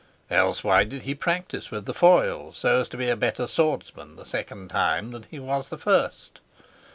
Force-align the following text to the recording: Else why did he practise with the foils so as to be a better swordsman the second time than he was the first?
Else 0.31 0.63
why 0.63 0.83
did 0.83 1.03
he 1.03 1.13
practise 1.13 1.69
with 1.69 1.85
the 1.85 1.93
foils 1.93 2.57
so 2.57 2.81
as 2.81 2.89
to 2.89 2.97
be 2.97 3.07
a 3.09 3.15
better 3.15 3.45
swordsman 3.45 4.15
the 4.15 4.25
second 4.25 4.71
time 4.71 5.11
than 5.11 5.27
he 5.29 5.37
was 5.37 5.69
the 5.69 5.77
first? 5.77 6.39